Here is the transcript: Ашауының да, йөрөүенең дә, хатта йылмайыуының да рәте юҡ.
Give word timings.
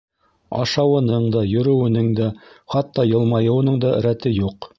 Ашауының 0.59 1.27
да, 1.35 1.43
йөрөүенең 1.51 2.09
дә, 2.21 2.31
хатта 2.77 3.07
йылмайыуының 3.11 3.79
да 3.87 3.95
рәте 4.09 4.35
юҡ. 4.41 4.69